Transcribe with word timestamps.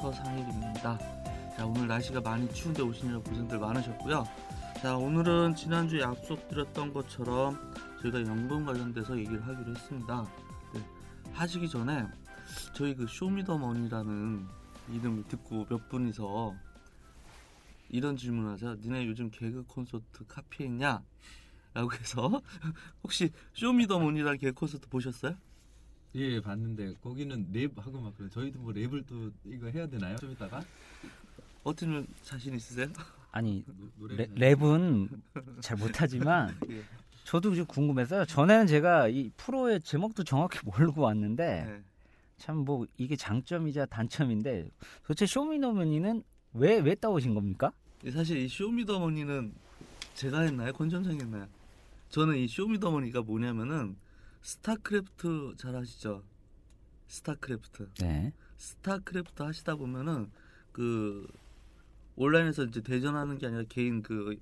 서상일입니다. 0.00 0.98
자 1.56 1.66
오늘 1.66 1.86
날씨가 1.86 2.20
많이 2.20 2.52
추운데 2.52 2.82
오시느라 2.82 3.20
고생들 3.20 3.58
많으셨고요. 3.58 4.24
자 4.82 4.96
오늘은 4.96 5.54
지난주에 5.54 6.00
약속드렸던 6.00 6.92
것처럼 6.92 7.58
저희가 8.02 8.20
연금 8.22 8.66
관련돼서 8.66 9.16
얘기를 9.16 9.46
하기로 9.46 9.74
했습니다. 9.74 10.26
네, 10.74 10.84
하시기 11.32 11.68
전에 11.68 12.06
저희 12.74 12.94
그 12.94 13.06
쇼미더머니라는 13.06 14.46
이름을 14.92 15.24
듣고 15.28 15.66
몇 15.68 15.88
분이서 15.88 16.54
이런 17.88 18.16
질문하세요. 18.16 18.74
니네 18.74 19.06
요즘 19.06 19.30
개그 19.30 19.64
콘서트 19.66 20.26
카피했냐? 20.26 21.02
라고 21.72 21.92
해서 21.92 22.42
혹시 23.02 23.30
쇼미더머니라는 23.54 24.38
개그 24.38 24.52
콘서트 24.54 24.88
보셨어요? 24.88 25.36
예 26.16 26.40
봤는데 26.40 26.94
거기는 27.02 27.52
랩하고 27.52 28.00
막 28.00 28.16
그래 28.16 28.28
저희도 28.30 28.60
뭐 28.60 28.72
랩을 28.72 29.04
또 29.06 29.30
이거 29.44 29.66
해야 29.68 29.86
되나요? 29.86 30.16
좀 30.16 30.30
이따가 30.30 30.62
어떤 31.64 32.06
자신 32.22 32.54
있으세요? 32.54 32.86
아니 33.32 33.64
노, 33.98 34.06
랩, 34.08 34.32
랩은 34.34 35.08
잘 35.60 35.76
못하지만 35.76 36.56
예. 36.70 36.82
저도 37.24 37.54
좀 37.54 37.64
궁금해서요. 37.66 38.26
전에는 38.26 38.66
제가 38.66 39.08
이 39.08 39.30
프로의 39.36 39.80
제목도 39.80 40.22
정확히 40.24 40.58
모르고 40.64 41.00
왔는데 41.02 41.64
네. 41.66 41.82
참뭐 42.36 42.86
이게 42.96 43.16
장점이자 43.16 43.86
단점인데 43.86 44.68
도대체 45.02 45.26
쇼미더머니는 45.26 46.22
왜 46.52 46.78
왜 46.80 46.94
따오신 46.94 47.34
겁니까? 47.34 47.72
예, 48.04 48.10
사실 48.12 48.36
이 48.36 48.46
쇼미더머니는 48.46 49.52
제가 50.14 50.40
했나요? 50.42 50.72
권점상이 50.74 51.18
했나요? 51.18 51.48
저는 52.10 52.36
이 52.36 52.46
쇼미더머니가 52.46 53.22
뭐냐면은 53.22 53.96
스타크래프트 54.44 55.54
잘 55.56 55.74
아시죠? 55.74 56.22
스타크래프트. 57.08 57.88
네. 58.00 58.32
스타크래프트 58.58 59.42
하시다 59.42 59.74
보면은 59.74 60.30
그 60.70 61.26
온라인에서 62.16 62.64
이제 62.64 62.82
대전하는 62.82 63.38
게 63.38 63.46
아니라 63.46 63.62
개인 63.68 64.02
그 64.02 64.38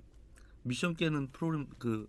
미션 0.64 0.96
깨는 0.96 1.30
프로그램 1.30 1.66
그 1.78 2.08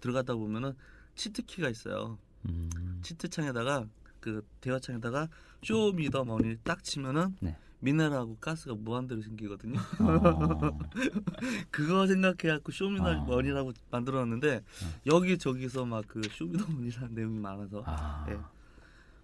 들어가다 0.00 0.36
보면은 0.36 0.74
치트키가 1.16 1.68
있어요. 1.70 2.18
음, 2.48 3.00
치트창에다가 3.02 3.88
그 4.20 4.46
대화창에다가 4.60 5.28
show 5.64 5.91
me 5.91 6.04
the 6.04 6.24
money 6.24 6.58
딱 6.62 6.84
치면은 6.84 7.36
네. 7.40 7.56
미네랄하고 7.84 8.36
가스가 8.40 8.74
무한대로 8.74 9.20
생기거든요. 9.22 9.78
어, 10.00 10.78
그거 11.70 12.06
생각해갖고 12.06 12.72
쇼미더머니라고 12.72 13.72
만들어놨는데 13.90 14.62
여기 15.06 15.38
저기서 15.38 15.84
막 15.84 16.04
그 16.08 16.22
쇼미더머니라는 16.30 17.14
내용이 17.14 17.38
많아서 17.38 17.82
아. 17.86 18.26
예. 18.30 18.38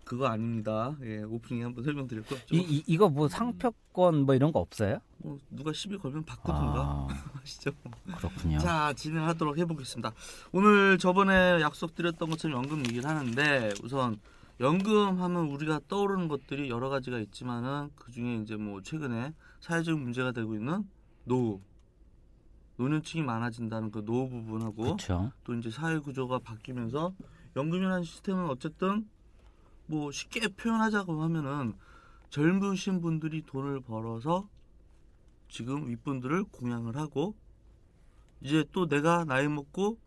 그거 0.04 0.26
아닙니다. 0.26 0.96
예, 1.02 1.22
오프닝에 1.22 1.62
한번 1.62 1.84
설명드렸고 1.84 2.34
이, 2.50 2.56
이 2.58 2.82
이거 2.88 3.08
뭐 3.08 3.28
상표권 3.28 4.26
뭐 4.26 4.34
이런 4.34 4.50
거 4.50 4.58
없어요? 4.58 4.98
뭐 5.18 5.38
누가 5.50 5.72
시비 5.72 5.96
걸면 5.98 6.24
바꾸든가 6.24 6.80
아, 6.80 7.06
하시죠. 7.40 7.70
그렇군요. 8.16 8.58
자 8.58 8.92
진행하도록 8.94 9.56
해보겠습니다. 9.58 10.12
오늘 10.52 10.98
저번에 10.98 11.60
약속드렸던 11.60 12.28
것처럼 12.28 12.56
연금 12.58 12.80
얘기를 12.86 13.08
하는데 13.08 13.72
우선 13.84 14.18
연금 14.60 15.20
하면 15.20 15.46
우리가 15.48 15.80
떠오르는 15.88 16.28
것들이 16.28 16.68
여러 16.68 16.90
가지가 16.90 17.18
있지만은 17.18 17.90
그 17.96 18.12
중에 18.12 18.36
이제 18.36 18.56
뭐 18.56 18.82
최근에 18.82 19.32
사회적 19.60 19.98
문제가 19.98 20.32
되고 20.32 20.54
있는 20.54 20.86
노후 21.24 21.62
노년층이 22.76 23.24
많아진다는 23.24 23.90
그 23.90 24.04
노후 24.04 24.28
부분하고 24.28 24.82
그렇죠. 24.82 25.32
또 25.44 25.54
이제 25.54 25.70
사회 25.70 25.98
구조가 25.98 26.40
바뀌면서 26.40 27.14
연금이라는 27.56 28.04
시스템은 28.04 28.50
어쨌든 28.50 29.08
뭐 29.86 30.12
쉽게 30.12 30.48
표현하자고 30.48 31.22
하면은 31.22 31.74
젊으신 32.28 33.00
분들이 33.00 33.42
돈을 33.42 33.80
벌어서 33.80 34.46
지금 35.48 35.88
윗분들을 35.88 36.44
공양을 36.44 36.96
하고 36.96 37.34
이제 38.42 38.64
또 38.72 38.86
내가 38.86 39.24
나이 39.24 39.48
먹고 39.48 39.98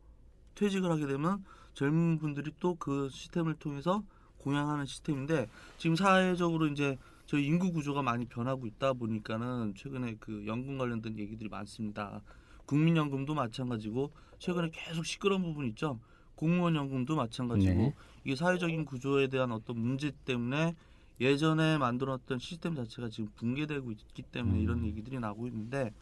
퇴직을 0.55 0.91
하게 0.91 1.07
되면 1.07 1.43
젊은 1.73 2.19
분들이 2.19 2.51
또 2.59 2.75
그 2.75 3.09
시스템을 3.09 3.55
통해서 3.55 4.03
공양하는 4.43 4.85
시스템인데 4.85 5.47
지금 5.77 5.95
사회적으로 5.95 6.67
이제 6.67 6.97
저희 7.25 7.45
인구 7.45 7.71
구조가 7.71 8.01
많이 8.01 8.25
변하고 8.25 8.67
있다 8.67 8.93
보니까는 8.93 9.73
최근에 9.75 10.17
그 10.19 10.43
연금 10.45 10.77
관련된 10.77 11.17
얘기들이 11.17 11.49
많습니다. 11.49 12.21
국민연금도 12.65 13.33
마찬가지고 13.33 14.11
최근에 14.39 14.69
계속 14.71 15.05
시끄러운 15.05 15.41
부분 15.41 15.65
있죠. 15.69 15.99
공무원 16.35 16.75
연금도 16.75 17.15
마찬가지고 17.15 17.73
네. 17.73 17.93
이게 18.25 18.35
사회적인 18.35 18.85
구조에 18.85 19.27
대한 19.27 19.51
어떤 19.51 19.77
문제 19.79 20.11
때문에 20.25 20.75
예전에 21.21 21.77
만들었던 21.77 22.39
시스템 22.39 22.75
자체가 22.75 23.09
지금 23.09 23.29
붕괴되고 23.35 23.91
있기 23.91 24.23
때문에 24.23 24.57
음. 24.57 24.61
이런 24.61 24.85
얘기들이 24.85 25.19
나오고 25.19 25.47
있는데 25.47 25.93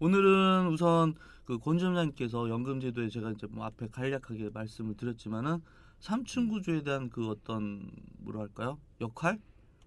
오늘은 0.00 0.68
우선 0.68 1.14
그 1.44 1.58
권 1.58 1.78
점장님께서 1.78 2.48
연금제도에 2.48 3.08
제가 3.08 3.32
이제 3.32 3.46
뭐 3.50 3.64
앞에 3.64 3.88
간략하게 3.88 4.50
말씀을 4.52 4.94
드렸지만은 4.96 5.60
삼층 6.00 6.48
구조에 6.48 6.82
대한 6.82 7.10
그 7.10 7.28
어떤 7.28 7.90
뭐랄까요 8.18 8.78
역할 9.00 9.38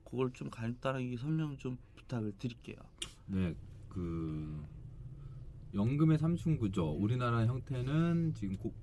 그걸 0.03 0.31
좀 0.31 0.49
간단하게 0.49 1.17
설명 1.17 1.57
좀 1.57 1.77
부탁을 1.95 2.33
드릴게요. 2.37 2.77
네, 3.25 3.55
그 3.89 4.63
연금의 5.73 6.19
삼층 6.19 6.57
구조 6.57 6.91
우리나라 6.91 7.45
형태는 7.47 8.33
지금 8.35 8.57
고- 8.57 8.73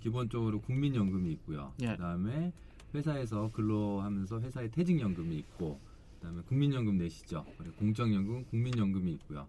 기본적으로 0.00 0.60
국민연금이 0.62 1.30
있고요. 1.32 1.74
예. 1.82 1.88
그다음에 1.88 2.52
회사에서 2.94 3.50
근로하면서 3.52 4.40
회사의 4.40 4.70
퇴직연금이 4.70 5.36
있고 5.38 5.78
그다음에 6.14 6.40
국민연금 6.42 6.96
내시죠. 6.96 7.44
그리고 7.58 7.74
공적연금, 7.76 8.44
국민연금이 8.46 9.12
있고요. 9.12 9.46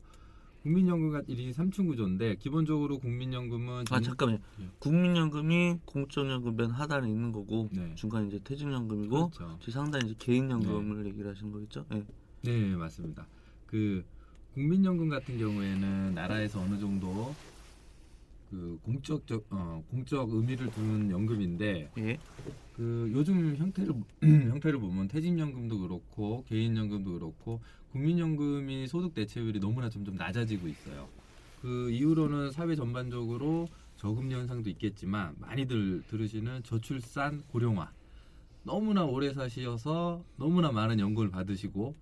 국민연금가 0.62 1.24
이 1.28 1.52
삼층 1.54 1.88
구조인데 1.88 2.36
기본적으로 2.36 3.00
국민연금은 3.00 3.80
아 3.82 3.84
정- 3.84 4.04
잠깐만요. 4.04 4.40
예. 4.60 4.70
국민연금이 4.80 5.78
공적연금 5.86 6.56
맨 6.56 6.70
하단에 6.70 7.10
있는 7.10 7.32
거고 7.32 7.70
네. 7.72 7.96
중간에 7.96 8.28
이제 8.28 8.40
퇴직연금이고 8.44 9.30
그렇죠. 9.32 9.58
제 9.62 9.72
상단에 9.72 10.06
이제 10.06 10.16
개인연금을 10.20 11.06
얘기를 11.08 11.32
하신 11.32 11.52
거겠죠? 11.52 11.86
예. 11.94 12.06
네, 12.44 12.76
맞습니다. 12.76 13.28
그 13.66 14.04
국민연금 14.54 15.10
같은 15.10 15.38
경우에는 15.38 16.14
나라에서 16.14 16.62
어느 16.62 16.78
정도 16.78 17.36
그 18.50 18.78
공적 18.84 19.24
어, 19.50 19.84
공적 19.90 20.32
의미를 20.34 20.70
두는 20.70 21.10
연금인데 21.10 21.92
예. 21.98 22.18
그 22.74 23.10
요즘 23.14 23.56
형태를 23.56 23.94
형태를 24.22 24.80
보면 24.80 25.08
퇴직연금도 25.08 25.80
그렇고 25.80 26.44
개인연금도 26.48 27.14
그렇고 27.14 27.62
국민연금이 27.92 28.88
소득 28.88 29.14
대체율이 29.14 29.60
너무나 29.60 29.90
점점 29.90 30.16
낮아지고 30.16 30.68
있어요. 30.68 31.10
그 31.62 31.92
이후로는 31.92 32.52
사회 32.52 32.76
전반적으로 32.76 33.68
저금리 33.98 34.34
현상도 34.34 34.70
있겠지만 34.72 35.36
많이들 35.40 36.04
들으시는 36.08 36.64
저출산 36.64 37.44
고령화 37.48 37.92
너무나 38.64 39.04
오래 39.04 39.34
사시어서 39.34 40.24
너무나 40.38 40.72
많은 40.72 41.00
연금을 41.00 41.30
받으시고 41.30 41.96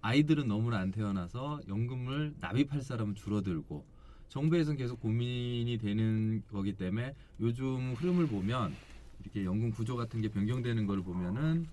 아이들은 0.00 0.48
너무나 0.48 0.78
안 0.78 0.92
태어나서 0.92 1.60
연금을 1.68 2.34
납입할 2.40 2.80
사람은 2.80 3.16
줄어들고 3.16 3.84
정부에서는 4.28 4.78
계속 4.78 5.00
고민이 5.00 5.78
되는 5.78 6.42
거기 6.50 6.72
때문에 6.72 7.14
요즘 7.40 7.94
흐름을 7.94 8.28
보면 8.28 8.74
이렇게 9.20 9.44
연금 9.44 9.70
구조 9.70 9.96
같은 9.96 10.20
게 10.20 10.28
변경되는 10.28 10.86
걸 10.86 11.02
보면은 11.02 11.66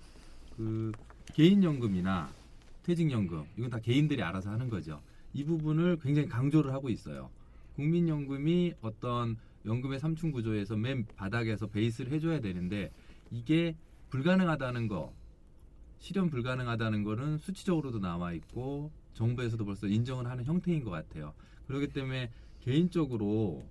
그 0.55 0.91
개인연금이나 1.33 2.31
퇴직연금 2.83 3.45
이건 3.57 3.69
다 3.69 3.79
개인들이 3.79 4.21
알아서 4.21 4.51
하는 4.51 4.69
거죠. 4.69 5.01
이 5.33 5.43
부분을 5.43 5.97
굉장히 6.01 6.27
강조를 6.27 6.73
하고 6.73 6.89
있어요. 6.89 7.29
국민연금이 7.75 8.73
어떤 8.81 9.37
연금의 9.65 9.99
삼층 9.99 10.31
구조에서 10.31 10.75
맨 10.75 11.05
바닥에서 11.15 11.67
베이스를 11.67 12.11
해줘야 12.11 12.39
되는데 12.39 12.91
이게 13.31 13.75
불가능하다는 14.09 14.87
거 14.87 15.13
실현 15.97 16.29
불가능하다는 16.29 17.03
거는 17.03 17.37
수치적으로도 17.37 17.99
나와 17.99 18.33
있고 18.33 18.91
정부에서도 19.13 19.63
벌써 19.63 19.87
인정을 19.87 20.27
하는 20.27 20.43
형태인 20.43 20.83
것 20.83 20.91
같아요. 20.91 21.33
그렇기 21.67 21.87
때문에 21.87 22.29
개인적으로 22.61 23.63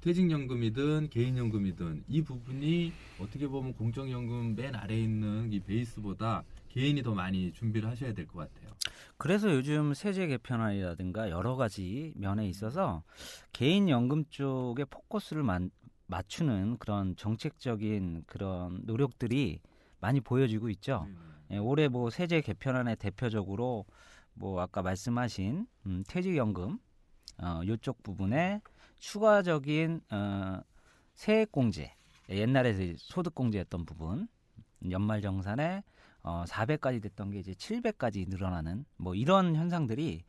퇴직연금이든 0.00 1.10
개인연금이든 1.10 2.04
이 2.08 2.22
부분이 2.22 2.92
어떻게 3.20 3.46
보면 3.46 3.74
공적연금 3.74 4.54
맨 4.56 4.74
아래에 4.74 5.00
있는 5.00 5.52
이 5.52 5.60
베이스보다 5.60 6.44
개인이 6.72 7.02
더 7.02 7.14
많이 7.14 7.52
준비를 7.52 7.88
하셔야 7.88 8.12
될 8.14 8.26
것 8.26 8.38
같아요. 8.38 8.72
그래서 9.18 9.52
요즘 9.54 9.94
세제 9.94 10.26
개편안이라든가 10.26 11.30
여러 11.30 11.54
가지 11.56 12.12
면에 12.16 12.48
있어서 12.48 13.02
개인 13.52 13.88
연금 13.88 14.24
쪽에 14.30 14.84
포커스를 14.86 15.42
만- 15.42 15.70
맞추는 16.06 16.78
그런 16.78 17.14
정책적인 17.16 18.24
그런 18.26 18.80
노력들이 18.84 19.60
많이 20.00 20.20
보여지고 20.20 20.68
있죠. 20.70 21.06
예, 21.50 21.58
올해 21.58 21.88
뭐 21.88 22.10
세제 22.10 22.40
개편안에 22.40 22.96
대표적으로 22.96 23.84
뭐 24.34 24.60
아까 24.60 24.82
말씀하신 24.82 25.66
음, 25.86 26.04
퇴직연금 26.08 26.78
어, 27.38 27.60
요쪽 27.66 28.02
부분에 28.02 28.60
추가적인 28.98 30.00
어, 30.10 30.60
세액공제 31.14 31.92
예, 32.30 32.36
옛날에 32.38 32.94
소득공제였던 32.96 33.84
부분 33.84 34.26
연말정산에 34.90 35.82
어, 36.22 36.44
400까지 36.46 37.02
됐던 37.02 37.30
게 37.30 37.38
이제 37.40 37.52
700까지 37.52 38.28
늘어나는 38.28 38.84
뭐 38.96 39.14
이런 39.14 39.56
현상들이 39.56 40.22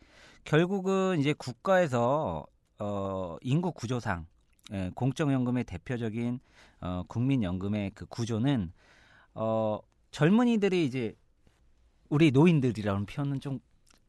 결국은 0.43 1.19
이제 1.19 1.33
국가에서 1.33 2.45
어, 2.79 3.37
인구 3.41 3.71
구조상 3.71 4.25
예, 4.71 4.91
공적연금의 4.95 5.65
대표적인 5.65 6.39
어, 6.81 7.03
국민연금의 7.07 7.91
그 7.93 8.05
구조는 8.07 8.71
어, 9.35 9.79
젊은이들이 10.11 10.85
이제 10.85 11.15
우리 12.09 12.31
노인들이라는 12.31 13.05
표현은 13.05 13.39
좀 13.39 13.59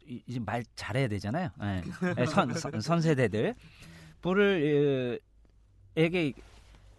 이- 0.06 0.22
이제 0.26 0.38
말 0.38 0.64
잘해야 0.74 1.08
되잖아요. 1.08 1.50
예. 1.62 1.82
예, 2.18 2.26
선, 2.26 2.52
선, 2.54 2.80
선 2.80 3.00
세대들 3.00 3.54
불을 4.22 5.20
어, 5.20 5.24
에게 5.96 6.32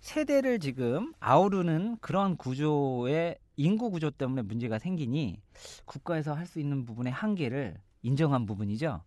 세대를 0.06 0.60
지금 0.60 1.14
아우르는 1.20 1.98
그런 2.00 2.38
구조의 2.38 3.40
인구 3.56 3.90
구조 3.90 4.12
때문에 4.12 4.44
문제가 4.44 4.78
생기니 4.78 5.42
국가에서 5.86 6.36
할 6.36 6.46
수 6.46 6.60
있는 6.60 6.86
부분의 6.86 7.12
한계를 7.12 7.82
인정한 8.04 8.46
부분이죠. 8.46 9.02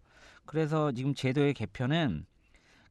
그래서 0.44 0.90
지금 0.90 1.14
제도의 1.14 1.54
개편은 1.54 2.26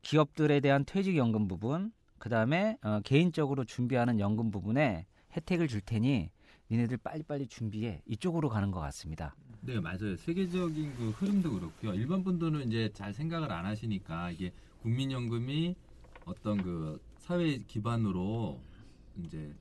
기업들에 0.03 0.61
대한 0.61 0.85
퇴직연금 0.85 1.49
부분, 1.49 1.91
그 2.17 2.29
다음에 2.29 2.77
어, 2.81 3.01
개인적으로 3.03 3.65
준비하는 3.65 4.21
연금 4.21 4.51
부분에 4.51 5.05
혜택을 5.35 5.67
줄 5.67 5.81
테니 5.81 6.29
니네들 6.71 6.99
빨리빨리 6.99 7.47
준비해 7.47 8.01
이쪽으로 8.05 8.47
가는 8.47 8.71
것 8.71 8.79
같습니다. 8.79 9.35
네 9.59 9.81
맞아요. 9.81 10.15
세계적인 10.15 10.95
그 10.95 11.09
흐름도 11.09 11.51
그렇고요. 11.51 11.93
일반 11.93 12.23
분들은 12.23 12.69
이제 12.69 12.89
잘 12.93 13.13
생각을 13.13 13.51
안 13.51 13.65
하시니까 13.65 14.31
이게 14.31 14.53
국민연금이 14.81 15.75
어떤 16.23 16.63
그 16.63 17.01
사회 17.27 17.57
기반으로 17.67 18.57
이제 19.25 19.53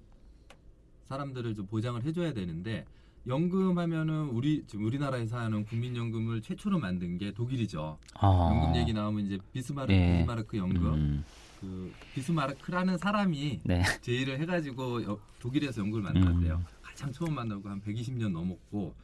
사람들을 1.09 1.55
좀 1.57 1.67
보장을 1.67 2.01
해줘야 2.05 2.33
되는데 2.33 2.85
연금 3.27 3.77
하면은 3.77 4.29
우리 4.31 4.63
지금 4.69 4.85
우리나라에서 4.87 5.37
하는 5.37 5.65
국민연금을 5.65 6.43
최초로 6.43 6.79
만든 6.79 7.19
게 7.19 7.33
독일이죠. 7.33 7.99
어, 8.23 8.49
연금 8.53 8.81
얘기 8.81 8.93
나오면 8.93 9.27
이제 9.27 9.39
비스마르크, 9.53 9.93
예. 9.93 10.19
비스마르크 10.19 10.57
연금 10.57 10.95
음, 10.95 11.25
그 11.61 11.93
비스마르크라는 12.15 12.99
사람이 12.99 13.61
네. 13.65 13.83
제의를 14.01 14.39
해가지고 14.41 15.03
여- 15.03 15.19
독일에서 15.41 15.81
연구를 15.81 16.05
만들었대요. 16.05 16.55
음. 16.55 16.65
가장 16.83 17.11
처음 17.11 17.35
만나고 17.35 17.69
한 17.69 17.83
120년 17.83 18.31
넘었고 18.31 18.95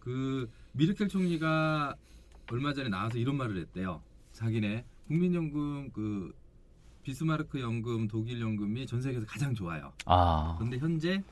그 0.00 0.48
미르켈 0.72 1.08
총리가 1.08 1.94
얼마 2.50 2.72
전에 2.72 2.88
나와서 2.88 3.18
이런 3.18 3.36
말을 3.36 3.58
했대요. 3.58 4.00
자기네 4.32 4.84
국민연금 5.08 5.90
그 5.92 6.34
비스마르크 7.08 7.58
연금 7.62 8.06
독일 8.06 8.38
연금이 8.38 8.86
전 8.86 9.00
세계에서 9.00 9.24
가장 9.24 9.54
좋아요. 9.54 9.94
아, 10.04 10.56
그런데 10.58 10.76
현재 10.76 11.24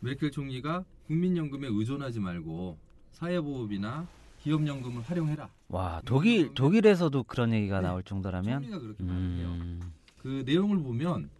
메르켈 0.00 0.32
총리가 0.32 0.84
국민연금에 1.06 1.68
의존하지 1.70 2.18
말고 2.18 2.76
사회보험이나 3.12 4.08
기업연금을 4.42 5.02
활용해라. 5.02 5.48
와 5.68 6.02
독일 6.04 6.52
독일에서도 6.54 7.22
그런 7.22 7.52
얘기가 7.52 7.80
네. 7.80 7.86
나올 7.86 8.02
정도라면 8.02 8.62
총리가 8.62 8.80
그렇게 8.80 9.04
말을 9.04 9.20
해요. 9.20 9.48
음, 9.50 9.92
그 10.18 10.42
내용을 10.44 10.78
보면 10.82 11.30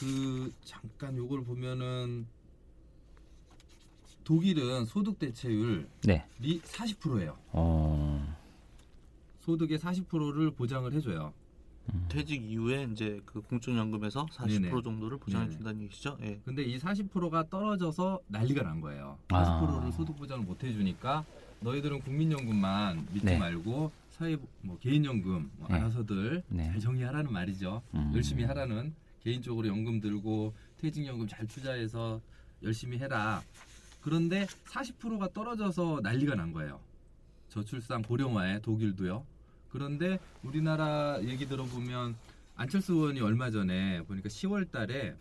그 0.00 0.52
잠깐 0.64 1.16
요걸 1.16 1.44
보면은 1.44 2.26
독일은 4.24 4.86
소득 4.86 5.20
대체율이 5.20 5.86
네. 6.02 6.26
40%예요. 6.40 7.38
어, 7.52 8.36
소득의 9.42 9.78
40%를 9.78 10.50
보장을 10.50 10.92
해줘요. 10.92 11.32
퇴직 12.08 12.42
이후에 12.44 12.88
이제 12.92 13.20
그 13.24 13.40
공적연금에서 13.42 14.26
40% 14.26 14.62
네네. 14.62 14.82
정도를 14.82 15.18
보장해. 15.18 15.50
준다는 15.50 15.82
얘기시죠? 15.82 16.16
예. 16.22 16.40
근데 16.44 16.62
이 16.62 16.78
40%가 16.78 17.48
떨어져서 17.48 18.20
난리가 18.28 18.62
난 18.62 18.80
거예요. 18.80 19.18
아. 19.28 19.60
40%를 19.60 19.92
소득 19.92 20.16
보장을 20.16 20.44
못 20.44 20.62
해주니까 20.62 21.24
너희들은 21.60 22.00
국민연금만 22.00 23.06
믿지 23.12 23.24
네. 23.26 23.38
말고 23.38 23.90
사회 24.10 24.36
뭐 24.62 24.78
개인연금 24.78 25.50
뭐 25.56 25.68
네. 25.68 25.74
알아서들 25.74 26.42
네. 26.48 26.64
잘 26.64 26.80
정리하라는 26.80 27.32
말이죠. 27.32 27.82
음. 27.94 28.12
열심히 28.14 28.44
하라는 28.44 28.94
개인적으로 29.22 29.66
연금 29.68 30.00
들고 30.00 30.54
퇴직연금 30.78 31.26
잘 31.26 31.46
투자해서 31.46 32.20
열심히 32.62 32.98
해라. 32.98 33.42
그런데 34.00 34.46
40%가 34.66 35.28
떨어져서 35.32 36.00
난리가 36.02 36.34
난 36.36 36.52
거예요. 36.52 36.80
저출산 37.48 38.02
고령화에 38.02 38.60
독일도요. 38.60 39.24
그런데 39.70 40.18
우리나라 40.42 41.18
얘기 41.22 41.46
들어보면 41.46 42.16
안철수 42.56 42.94
의원이 42.94 43.20
얼마 43.20 43.50
전에 43.50 44.02
보니까 44.02 44.28
10월 44.28 44.70
달에 44.70 45.14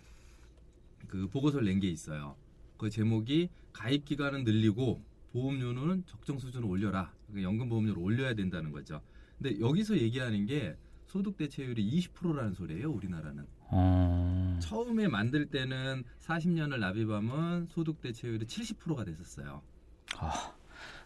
그 1.08 1.28
보고서를 1.28 1.66
낸 1.68 1.80
게 1.80 1.90
있어요. 1.90 2.36
그 2.78 2.90
제목이 2.90 3.50
가입 3.74 4.06
기간은 4.06 4.44
늘리고 4.44 5.02
보험료는 5.34 6.04
적정 6.06 6.40
수준으로 6.40 6.70
올려라. 6.70 7.12
그러니까 7.28 7.50
연금 7.50 7.70
보험료를 7.70 8.02
올려야 8.02 8.34
된다는 8.34 8.72
거죠. 8.72 9.02
근데 9.38 9.60
여기서 9.60 9.98
얘기하는 9.98 10.46
게 10.46 10.78
소득 11.08 11.38
대체율이 11.38 11.90
20%라는 12.00 12.54
소리예요, 12.54 12.90
우리나라는. 12.92 13.46
어, 13.68 14.60
처음에 14.62 15.08
만들 15.08 15.46
때는 15.48 16.04
40년을 16.22 16.80
납입하면 16.80 17.68
소득 17.70 18.02
대체율이 18.02 18.46
70%가 18.46 19.04
됐었어요. 19.04 19.62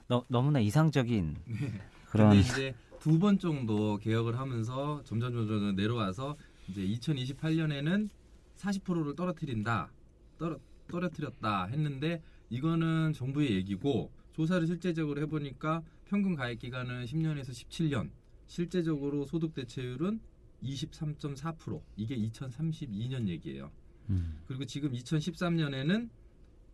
너, 0.07 0.23
너무나 0.27 0.59
이상적인 0.59 1.37
네. 1.45 1.81
그런 2.09 2.29
근데 2.31 2.41
이제 2.41 2.75
두 2.99 3.17
번 3.19 3.39
정도 3.39 3.97
개혁을 3.97 4.37
하면서 4.37 5.01
점점 5.03 5.33
점점 5.33 5.75
내려와서 5.75 6.35
이제 6.67 6.81
2028년에는 6.81 8.09
40%를 8.57 9.15
떨어뜨린다. 9.15 9.89
떨어, 10.37 10.57
떨어뜨렸다 10.89 11.65
했는데 11.65 12.21
이거는 12.49 13.13
정부의 13.13 13.51
얘기고 13.53 14.11
조사를 14.33 14.65
실제적으로 14.67 15.21
해보니까 15.21 15.81
평균 16.05 16.35
가입 16.35 16.59
기간은 16.59 17.05
10년에서 17.05 17.49
17년. 17.49 18.09
실제적으로 18.47 19.25
소득 19.25 19.53
대체율은 19.53 20.19
23.4% 20.63 21.81
이게 21.95 22.17
2032년 22.17 23.27
얘기예요. 23.27 23.71
음. 24.09 24.39
그리고 24.47 24.65
지금 24.65 24.91
2013년에는 24.91 26.09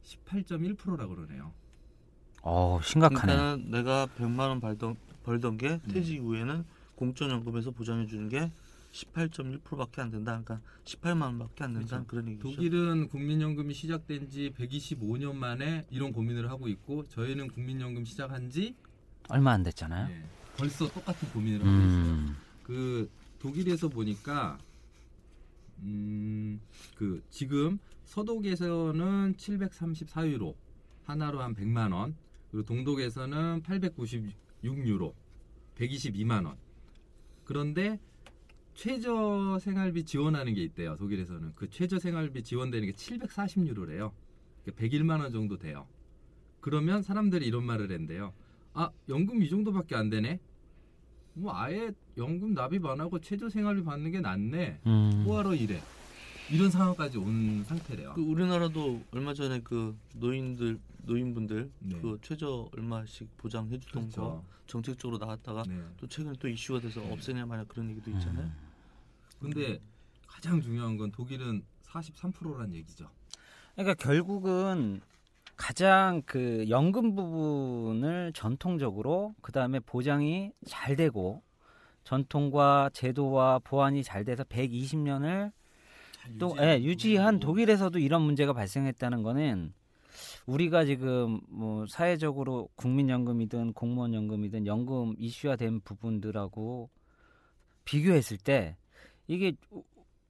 18.1%라고 0.04 1.16
그러네요. 1.16 1.54
어 2.42 2.80
심각하네. 2.82 3.34
그러니까 3.34 3.78
내가 3.78 4.08
100만 4.18 4.40
원 4.40 4.60
벌던 4.60 4.96
벌던 5.26 5.58
게 5.58 5.70
네. 5.70 5.94
퇴직 5.94 6.18
이후에는 6.18 6.64
공적연금에서 6.96 7.72
보장해 7.72 8.06
주는 8.06 8.30
게 8.30 8.52
18.1%밖에 8.92 10.02
안 10.02 10.10
된다. 10.10 10.42
그러니까 10.42 10.62
18만 10.86 11.24
원밖에 11.24 11.64
안 11.66 11.74
된다. 11.74 11.88
그렇죠. 11.88 12.08
그런 12.08 12.28
얘기죠. 12.30 12.50
독일은 12.50 13.10
국민연금이 13.10 13.74
시작된 13.74 14.30
지 14.30 14.54
125년 14.58 15.36
만에 15.36 15.86
이런 15.90 16.14
고민을 16.14 16.50
하고 16.50 16.70
있고 16.70 17.06
저희는 17.10 17.50
국민연금 17.50 18.06
시작한 18.06 18.50
지 18.50 18.76
얼마 19.28 19.52
안 19.52 19.64
됐잖아요. 19.64 20.08
예, 20.12 20.24
벌써 20.56 20.88
똑같은 20.88 21.28
고민을 21.32 21.60
하고 21.60 21.70
있어요. 21.70 22.14
음. 22.14 22.36
그 22.64 23.10
독일에서 23.40 23.90
보니까 23.90 24.58
음, 25.80 26.62
그 26.96 27.22
지금 27.30 27.80
서독에서는 28.06 29.36
734유로 29.36 30.56
하나로 31.04 31.42
한 31.42 31.54
100만 31.54 31.92
원 31.92 32.16
그리고 32.52 32.66
동독에서는 32.66 33.64
896유로 34.66 35.14
122만 35.78 36.46
원 36.46 36.58
그런데 37.44 38.00
최저 38.74 39.60
생활비 39.60 40.04
지원하는 40.04 40.54
게 40.54 40.64
있대요 40.64 40.98
독일에서는 40.98 41.54
그 41.56 41.70
최저 41.70 42.00
생활비 42.00 42.44
지원되는 42.44 42.88
게 42.88 42.94
740유로래요 42.94 44.12
101만 44.66 45.22
원 45.22 45.32
정도 45.32 45.58
돼요 45.58 45.88
그러면 46.60 47.02
사람들이 47.02 47.46
이런 47.46 47.64
말을 47.66 47.92
한대요 47.92 48.34
아 48.74 48.90
연금 49.08 49.42
이 49.44 49.50
정도밖에 49.50 49.96
안 49.96 50.10
되네 50.10 50.40
뭐 51.36 51.54
아예 51.56 51.92
연금 52.18 52.54
납입 52.54 52.86
안 52.86 53.02
하고 53.02 53.20
최저 53.20 53.50
생활비 53.50 53.84
받는 53.84 54.12
게 54.12 54.22
낫네. 54.22 54.80
음. 54.88 55.24
뭐하러 55.26 55.54
이래? 55.54 55.82
이런 56.52 56.70
상황까지 56.70 57.18
온 57.18 57.64
상태래요. 57.64 58.14
그 58.14 58.22
우리나라도 58.22 59.02
얼마 59.12 59.34
전에 59.34 59.62
그 59.64 59.98
노인들 60.16 60.80
노인분들 61.06 61.72
네. 61.80 62.00
그 62.02 62.18
최저 62.22 62.70
얼마씩 62.76 63.36
보장해 63.38 63.80
주던 63.80 64.10
거 64.10 64.16
그렇죠. 64.16 64.44
정책적으로 64.68 65.18
나왔다가 65.18 65.64
네. 65.68 65.82
또 65.98 66.08
최근에 66.08 66.36
또 66.40 66.48
이슈가 66.48 66.80
돼서 66.80 67.02
네. 67.02 67.12
없애냐 67.12 67.46
마냐 67.46 67.64
그런 67.66 67.90
얘기도 67.90 68.12
있잖아요. 68.12 68.50
근데 69.40 69.80
가장 70.28 70.62
중요한 70.62 70.98
건 70.98 71.12
독일은 71.12 71.64
43%란 71.86 72.74
얘기죠. 72.74 73.10
그러니까 73.76 73.94
결국은 73.96 75.02
가장 75.56 76.22
그 76.26 76.66
연금 76.70 77.16
부분을 77.16 78.34
전통적으로 78.34 79.36
그 79.42 79.52
다음에 79.52 79.80
보장이 79.80 80.52
잘 80.66 80.96
되고 80.96 81.44
전통과 82.04 82.90
제도와 82.94 83.60
보완이 83.60 84.04
잘 84.04 84.26
돼서 84.26 84.44
120년을 84.44 85.52
또 86.40 86.56
예, 86.60 86.82
유지한 86.82 87.40
독일에서도 87.40 87.98
이런 88.00 88.22
문제가 88.22 88.54
발생했다는 88.54 89.24
거는 89.24 89.74
우리가 90.46 90.86
지금 90.86 91.42
뭐 91.50 91.86
사회적으로 91.88 92.70
국민연금이든 92.76 93.74
공무원연금이든 93.74 94.66
연금 94.68 95.16
이슈화된 95.18 95.82
부분들하고 95.82 96.90
비교했을 97.84 98.38
때 98.38 98.78
이게 99.28 99.54
우- 99.72 99.84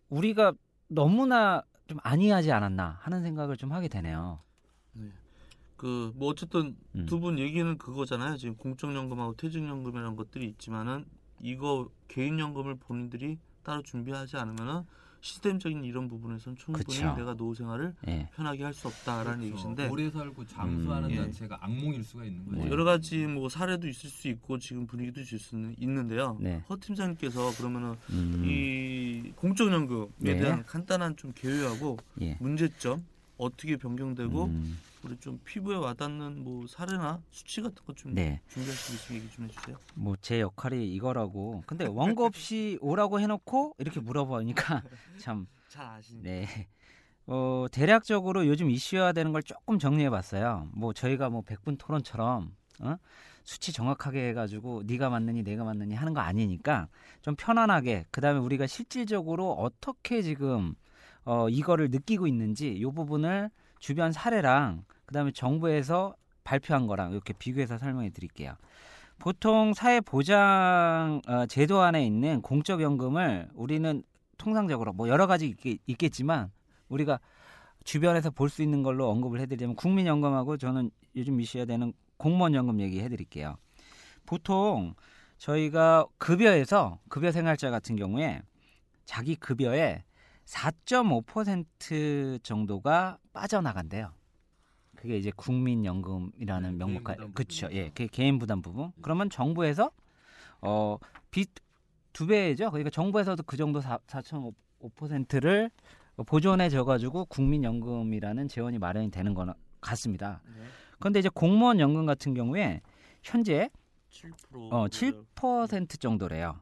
우리가 0.10 0.54
너무나 0.88 1.64
좀 1.88 1.98
안이하지 2.02 2.52
않았나 2.52 2.98
하는 3.02 3.22
생각을 3.24 3.58
좀 3.58 3.72
하게 3.72 3.88
되네요. 3.88 4.40
그뭐 5.78 6.30
어쨌든 6.30 6.75
음. 6.96 7.06
두분 7.06 7.38
얘기는 7.38 7.78
그거잖아요. 7.78 8.38
지금 8.38 8.56
공적연금하고 8.56 9.36
퇴직연금이라는 9.36 10.16
것들이 10.16 10.48
있지만은 10.48 11.06
이거 11.42 11.90
개인연금을 12.08 12.75
본인들이 12.75 13.38
따로 13.62 13.82
준비하지 13.84 14.38
않으면은 14.38 14.84
시스템적인 15.29 15.84
이런 15.84 16.08
부분에서는 16.08 16.55
충분히 16.55 16.86
그쵸. 16.86 17.15
내가 17.15 17.34
노후 17.34 17.55
생활을 17.55 17.96
예. 18.08 18.29
편하게 18.36 18.63
할 18.63 18.75
수 18.75 18.88
없다라는 18.89 19.44
얘기신데 19.46 19.88
오래 19.88 20.10
살고 20.12 20.46
장수하는 20.46 21.10
음, 21.10 21.12
예. 21.13 21.15
자체가 21.15 21.58
악몽일 21.62 22.03
수가 22.03 22.25
있는 22.25 22.46
거죠. 22.46 22.58
네. 22.63 22.70
여러 22.70 22.84
가지 22.84 23.25
뭐 23.25 23.50
사례도 23.50 23.88
있을 23.88 24.10
수 24.10 24.27
있고 24.27 24.60
지금 24.60 24.86
분위기도 24.86 25.22
있을 25.22 25.39
수 25.39 25.55
있는- 25.55 25.74
있는데요. 25.82 26.38
네. 26.39 26.62
허 26.70 26.75
팀장님께서 26.77 27.51
그러면은 27.58 27.96
음, 28.12 28.44
이 28.46 29.32
공적연금에 29.36 30.10
네. 30.20 30.38
대한 30.38 30.63
간단한 30.63 31.15
좀 31.15 31.32
개요하고 31.34 31.98
예. 32.22 32.38
문제점 32.39 33.03
어떻게 33.38 33.77
변경되고 33.77 34.46
음, 34.46 34.77
우리 35.06 35.16
좀 35.18 35.40
피부에 35.44 35.76
와닿는 35.76 36.44
뭐 36.44 36.66
사례나 36.68 37.22
수치 37.30 37.62
같은 37.62 37.86
것좀 37.86 38.16
네. 38.16 38.42
준비할 38.48 38.76
수 38.76 38.94
있으면 38.96 39.22
얘기 39.22 39.32
좀 39.32 39.46
해주세요. 39.46 39.78
뭐 39.94 40.16
제 40.20 40.40
역할이 40.42 40.92
이거라고. 40.96 41.64
근데 41.68 41.86
원고 41.86 42.26
없이 42.26 42.80
오라고 42.82 43.20
해놓고 43.20 43.76
이렇게 43.78 44.00
물어보니까 44.00 44.82
참 45.20 45.48
잘 45.68 45.86
아시니까. 45.86 46.24
네. 46.30 46.48
어, 47.28 47.66
대략적으로 47.72 48.48
요즘 48.48 48.70
이슈화되는 48.72 49.32
걸 49.32 49.44
조금 49.44 49.78
정리해봤어요. 49.78 50.70
뭐 50.74 50.94
저희가 50.94 51.30
뭐 51.30 51.42
백분 51.42 51.78
토론처럼 51.78 52.56
어? 52.80 52.96
수치 53.44 53.72
정확하게 53.74 54.30
해가지고 54.30 54.84
네가 54.86 55.10
맞느니 55.12 55.44
내가 55.44 55.64
맞느니 55.64 55.94
하는 55.94 56.14
거 56.16 56.22
아니니까 56.22 56.88
좀 57.22 57.36
편안하게 57.36 58.06
그 58.10 58.22
다음에 58.22 58.40
우리가 58.40 58.66
실질적으로 58.66 59.52
어떻게 59.54 60.24
지금 60.24 60.74
어, 61.26 61.48
이거를 61.50 61.90
느끼고 61.92 62.26
있는지 62.26 62.72
이 62.72 62.84
부분을 62.86 63.52
주변 63.80 64.12
사례랑 64.12 64.84
그 65.06 65.14
다음에 65.14 65.32
정부에서 65.32 66.16
발표한 66.44 66.88
거랑 66.88 67.12
이렇게 67.12 67.34
비교해서 67.34 67.78
설명해 67.78 68.12
드릴게요. 68.12 68.56
보통 69.20 69.74
사회보장 69.74 71.22
어, 71.28 71.46
제도 71.48 71.82
안에 71.82 72.06
있는 72.06 72.42
공적연금을 72.42 73.50
우리는 73.54 74.04
통상적으로 74.38 74.94
뭐 74.94 75.08
여러 75.08 75.28
가지 75.28 75.48
있겠, 75.48 75.80
있겠 75.88 76.12
지만 76.12 76.52
우리가 76.90 77.20
주변에서 77.84 78.32
볼 78.32 78.50
수 78.50 78.62
있는 78.62 78.84
걸로 78.84 79.10
언급을 79.10 79.40
해드리자면 79.42 79.76
국민연금하고 79.76 80.58
저는 80.58 80.92
요즘 81.16 81.40
이슈화되는 81.40 81.94
공무원연금 82.18 82.82
얘기해드릴게요. 82.82 83.56
보통 84.26 84.96
저희가 85.38 86.06
급여에서 86.18 87.00
급여 87.10 87.32
생활자 87.32 87.70
같은 87.70 87.96
경우에 87.96 88.42
자기 89.06 89.36
급여의 89.36 90.04
4.5% 90.46 92.44
정도가 92.44 93.18
빠져나간대요. 93.34 94.12
그게 94.96 95.18
이제 95.18 95.32
국민연금이라는 95.36 96.72
네, 96.72 96.78
명목 96.78 97.04
개인 97.04 97.08
하 97.08 97.14
부담 97.16 97.34
그렇죠. 97.34 97.68
예, 97.72 97.90
그게 97.90 98.08
개인 98.08 98.40
부담 98.40 98.62
부분. 98.62 98.92
그러면 99.02 99.30
정부에서 99.30 99.92
어빚두 100.62 102.28
배죠. 102.28 102.72
그러니까 102.72 102.90
정부에서도 102.90 103.44
그 103.44 103.58
정도 103.58 103.82
4.5%를 103.82 105.70
보존해 106.25 106.70
줘 106.70 106.86
가지고 106.86 107.25
국민연금이라는 107.25 108.48
재원이 108.48 108.80
마련이 108.80 109.12
되는 109.12 109.34
거는 109.34 109.54
같습니다. 109.82 110.42
네. 110.46 110.64
그런데 111.00 111.20
이제 111.20 111.30
공무원 111.34 111.80
연금 111.80 112.06
같은 112.06 112.34
경우에 112.34 112.82
현재 113.22 113.70
7% 114.10 114.72
어, 114.72 114.88
7% 114.88 116.00
정도래요. 116.00 116.60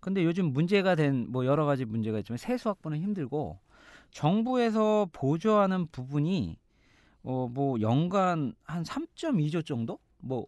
근데 0.00 0.24
요즘 0.24 0.52
문제가 0.52 0.94
된 0.94 1.26
뭐 1.28 1.46
여러 1.46 1.64
가지 1.64 1.84
문제가 1.84 2.18
있지만 2.18 2.38
세수 2.38 2.68
확보는 2.68 2.98
힘들고 2.98 3.58
정부에서 4.10 5.06
보조하는 5.12 5.86
부분이 5.88 6.56
어 7.28 7.46
뭐 7.48 7.80
연간 7.80 8.54
한 8.64 8.82
3.2조 8.84 9.64
정도? 9.64 9.98
뭐 10.18 10.46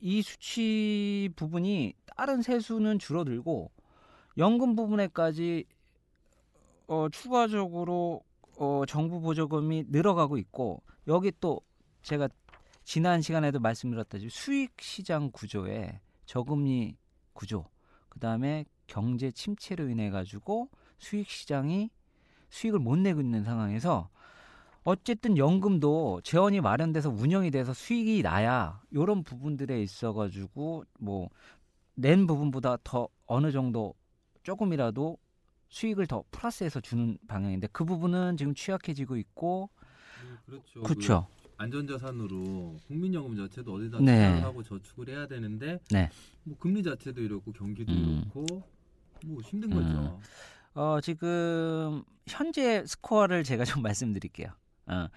이 0.00 0.22
수치 0.22 1.28
부분이 1.36 1.94
다른 2.16 2.42
세수는 2.42 2.98
줄어들고 2.98 3.70
연금 4.38 4.76
부분에까지 4.76 5.64
어 6.86 7.08
추가적으로 7.10 8.22
어 8.58 8.84
정부 8.86 9.20
보조금이 9.20 9.86
늘어가고 9.88 10.38
있고 10.38 10.82
여기 11.08 11.32
또 11.40 11.60
제가 12.02 12.28
지난 12.84 13.22
시간에도 13.22 13.60
말씀드렸다시피 13.60 14.30
수익 14.30 14.80
시장 14.80 15.30
구조에 15.32 16.00
저금리 16.26 16.96
구조, 17.32 17.64
그 18.08 18.20
다음에 18.20 18.64
경제 18.86 19.30
침체로 19.30 19.88
인해 19.88 20.10
가지고 20.10 20.68
수익 20.98 21.28
시장이 21.28 21.90
수익을 22.50 22.78
못 22.78 22.96
내고 22.98 23.20
있는 23.20 23.42
상황에서 23.44 24.10
어쨌든 24.84 25.38
연금도 25.38 26.20
재원이 26.24 26.60
마련돼서 26.60 27.08
운영이 27.10 27.50
돼서 27.50 27.72
수익이 27.72 28.22
나야 28.22 28.80
이런 28.90 29.22
부분들에 29.22 29.82
있어 29.82 30.12
가지고 30.12 30.84
뭐 30.98 31.28
낸 31.94 32.26
부분보다 32.26 32.78
더 32.84 33.08
어느 33.26 33.52
정도 33.52 33.94
조금이라도 34.42 35.18
수익을 35.68 36.06
더 36.06 36.24
플러스해서 36.30 36.80
주는 36.80 37.18
방향인데 37.28 37.68
그 37.72 37.84
부분은 37.84 38.36
지금 38.36 38.54
취약해지고 38.54 39.16
있고 39.16 39.70
음, 40.22 40.38
그렇죠. 40.46 40.82
그렇죠. 40.82 41.26
그 41.42 41.48
안전자산으로 41.58 42.76
국민연금 42.88 43.36
자체도 43.36 43.72
어디다 43.74 43.98
네. 44.00 44.04
투자를 44.16 44.42
하고 44.44 44.62
저축을 44.62 45.08
해야 45.08 45.26
되는데 45.26 45.78
네. 45.90 46.10
뭐 46.44 46.56
금리 46.58 46.82
자체도 46.82 47.22
이렇고 47.22 47.52
경기도 47.52 47.92
음. 47.92 48.22
이렇고 48.34 48.62
뭐 49.26 49.40
힘든 49.42 49.72
음. 49.72 49.76
거죠. 49.76 50.20
어, 50.74 51.00
지금 51.00 52.02
현재 52.26 52.84
스코어를 52.86 53.44
제가 53.44 53.64
좀 53.64 53.82
말씀드릴게요. 53.82 54.48
어, 54.86 55.08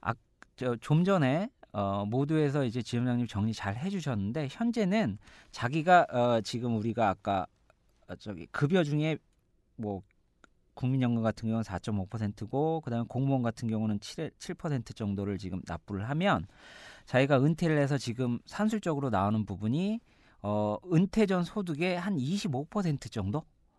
아, 0.00 0.14
저, 0.56 0.76
좀 0.76 1.04
전에 1.04 1.50
어, 1.72 2.04
모두에서 2.06 2.64
이제 2.64 2.82
지점장님 2.82 3.26
정리 3.26 3.52
잘 3.52 3.76
해주셨는데 3.76 4.48
현재는 4.50 5.18
자기가 5.50 6.06
어, 6.10 6.40
지금 6.40 6.76
우리가 6.76 7.08
아까 7.08 7.46
어, 8.08 8.16
저기 8.16 8.46
급여 8.46 8.82
중에 8.82 9.18
뭐 9.76 10.02
국민연금 10.74 11.22
같은 11.22 11.48
경우는 11.48 11.64
4.5%고 11.64 12.80
그다음에 12.82 13.04
공무원 13.08 13.42
같은 13.42 13.68
경우는 13.68 14.00
7, 14.00 14.30
7% 14.38 14.94
정도를 14.94 15.36
지금 15.38 15.60
납부를 15.66 16.08
하면 16.10 16.46
자기가 17.04 17.42
은퇴를 17.42 17.78
해서 17.78 17.98
지금 17.98 18.38
산술적으로 18.46 19.10
나오는 19.10 19.44
부분이 19.44 20.00
어, 20.42 20.76
은퇴 20.92 21.26
전 21.26 21.42
소득의 21.42 21.98
한 21.98 22.16
25% 22.16 23.10
정도 23.10 23.38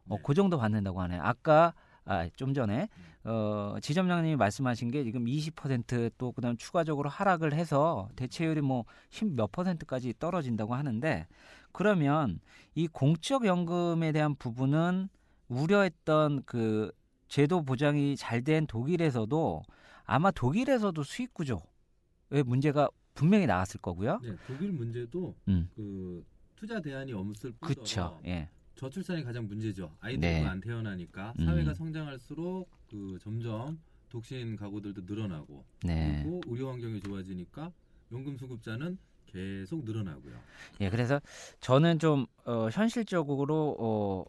어, 0.09 0.15
네. 0.15 0.21
그 0.23 0.33
정도 0.33 0.57
받는다고 0.57 1.01
하네요. 1.01 1.21
아까 1.23 1.73
아, 2.09 2.27
좀 2.35 2.55
전에 2.55 2.89
어, 3.23 3.75
지점장님이 3.81 4.35
말씀하신 4.35 4.89
게 4.89 5.03
지금 5.03 5.25
20%또 5.25 6.31
그다음 6.31 6.57
추가적으로 6.57 7.07
하락을 7.07 7.53
해서 7.53 8.09
대체율이 8.15 8.61
뭐 8.61 8.85
10 9.11 9.35
몇 9.35 9.51
퍼센트까지 9.51 10.15
떨어진다고 10.17 10.73
하는데 10.73 11.27
그러면 11.71 12.39
이 12.73 12.87
공적 12.87 13.45
연금에 13.45 14.11
대한 14.11 14.33
부분은 14.35 15.07
우려했던 15.49 16.43
그 16.47 16.91
제도 17.27 17.61
보장이 17.63 18.15
잘 18.17 18.41
된 18.43 18.65
독일에서도 18.65 19.61
아마 20.05 20.31
독일에서도 20.31 21.03
수익 21.03 21.31
구조에 21.35 22.41
문제가 22.43 22.89
분명히 23.13 23.45
나왔을 23.45 23.79
거고요. 23.81 24.19
네, 24.23 24.35
독일 24.47 24.71
문제도 24.71 25.35
음. 25.47 25.69
그 25.75 26.25
투자 26.55 26.81
대안이 26.81 27.13
없을 27.13 27.51
뿐더러 27.51 27.75
그렇죠. 27.75 28.19
예. 28.25 28.49
저출산이 28.79 29.25
가장 29.25 29.45
문제죠. 29.45 29.91
아이들이 29.99 30.21
네. 30.21 30.45
안 30.45 30.61
태어나니까 30.61 31.33
음. 31.37 31.45
사회가 31.45 31.73
성장할수록 31.73 32.69
그 32.89 33.17
점점 33.21 33.77
독신 34.07 34.55
가구들도 34.55 35.01
늘어나고 35.05 35.65
네. 35.83 36.21
그리고 36.23 36.41
의료 36.47 36.71
환경이 36.71 37.01
좋아지니까 37.01 37.73
연금 38.13 38.37
수급자는 38.37 38.97
계속 39.25 39.83
늘어나고요. 39.83 40.33
예, 40.79 40.89
그래서 40.89 41.19
저는 41.59 41.99
좀 41.99 42.25
어, 42.45 42.69
현실적으로 42.71 43.75
어, 43.77 44.25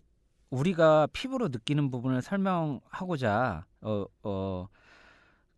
우리가 0.51 1.07
피부로 1.13 1.47
느끼는 1.47 1.93
부분을 1.93 2.21
설명하고자 2.21 3.67
어, 3.83 4.05
어, 4.25 4.69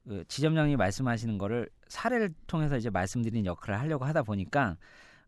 그 0.07 0.23
지점장님이 0.29 0.77
말씀하시는 0.77 1.39
거를 1.39 1.71
사례를 1.89 2.35
통해서 2.47 2.77
이제 2.77 2.91
말씀드린 2.91 3.47
역할을 3.47 3.81
하려고 3.81 4.05
하다 4.05 4.23
보니까 4.23 4.77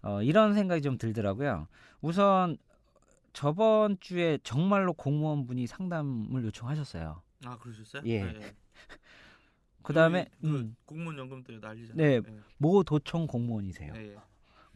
어, 0.03 0.23
이런 0.23 0.53
생각이 0.53 0.83
좀 0.83 0.99
들더라고요. 0.99 1.67
우선 2.03 2.59
저번 3.35 3.99
주에 4.01 4.39
정말로 4.45 4.93
공무원분이 4.95 5.67
상담을 5.67 6.45
요청하셨어요. 6.45 7.21
아 7.45 7.59
그러셨어요? 7.59 8.03
예. 8.07 8.23
네. 8.25 8.55
그다음에 9.83 10.31
그 10.41 10.47
음, 10.47 10.77
공무원 10.87 11.19
연금 11.19 11.43
때문에 11.43 11.67
난리잖아요. 11.67 12.23
네. 12.23 12.33
예. 12.33 12.41
모 12.57 12.83
도청 12.85 13.27
공무원이세요. 13.27 13.93
예, 13.97 14.13
예. 14.13 14.17